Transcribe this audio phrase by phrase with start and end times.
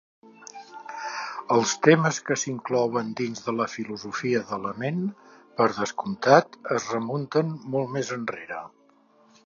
[1.55, 5.05] Els temes que s'inclouen dins de la filosofia de la ment,
[5.61, 8.65] per descomptat, es remunten molt més enrere.